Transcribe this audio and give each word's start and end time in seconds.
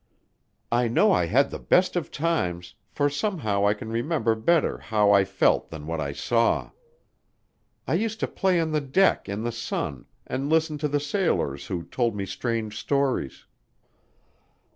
I 0.71 0.87
know 0.87 1.11
I 1.11 1.27
had 1.27 1.51
the 1.51 1.59
best 1.59 1.95
of 1.95 2.09
times 2.09 2.73
for 2.89 3.07
somehow 3.07 3.67
I 3.67 3.75
can 3.75 3.89
remember 3.89 4.33
better 4.33 4.79
how 4.79 5.11
I 5.11 5.23
felt 5.23 5.69
than 5.69 5.85
what 5.85 6.01
I 6.01 6.11
saw. 6.11 6.71
I 7.87 7.93
used 7.93 8.19
to 8.21 8.27
play 8.27 8.59
on 8.59 8.71
the 8.71 8.81
deck 8.81 9.29
in 9.29 9.43
the 9.43 9.51
sun 9.51 10.07
and 10.25 10.49
listen 10.49 10.79
to 10.79 10.87
the 10.87 10.99
sailors 10.99 11.67
who 11.67 11.83
told 11.83 12.15
me 12.15 12.25
strange 12.25 12.79
stories. 12.79 13.45